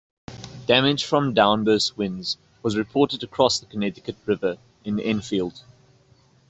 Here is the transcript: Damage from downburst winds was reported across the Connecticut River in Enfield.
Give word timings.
Damage 0.65 1.03
from 1.05 1.35
downburst 1.35 1.95
winds 1.95 2.37
was 2.63 2.75
reported 2.75 3.21
across 3.21 3.59
the 3.59 3.67
Connecticut 3.67 4.15
River 4.25 4.57
in 4.83 4.99
Enfield. 4.99 5.61